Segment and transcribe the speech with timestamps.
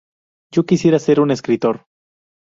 [0.51, 1.85] Yo quería ser un escritor.